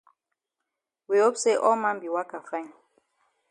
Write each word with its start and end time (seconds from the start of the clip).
We 1.07 1.19
hope 1.19 1.37
say 1.37 1.55
all 1.55 1.75
man 1.75 1.99
be 1.99 2.09
waka 2.09 2.41
fine. 2.49 2.73